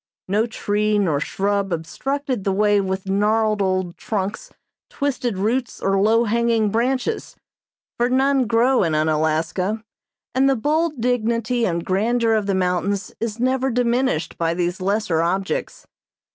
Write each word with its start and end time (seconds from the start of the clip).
No 0.27 0.47
tree 0.47 0.97
nor 0.97 1.19
shrub 1.19 1.71
obstructed 1.71 2.43
the 2.43 2.51
way 2.51 2.81
with 2.81 3.05
gnarled 3.07 3.61
old 3.61 3.97
trunks, 3.97 4.51
twisted 4.89 5.37
roots, 5.37 5.79
or 5.79 5.99
low 6.01 6.23
hanging 6.23 6.71
branches, 6.71 7.35
for 7.99 8.09
none 8.09 8.47
grow 8.47 8.81
in 8.81 8.95
Unalaska, 8.95 9.83
and 10.33 10.49
the 10.49 10.55
bold 10.55 10.99
dignity 11.01 11.67
and 11.67 11.85
grandeur 11.85 12.33
of 12.33 12.47
the 12.47 12.55
mountains 12.55 13.13
is 13.19 13.39
never 13.39 13.69
diminished 13.69 14.39
by 14.39 14.55
these 14.55 14.81
lesser 14.81 15.21
objects. 15.21 15.85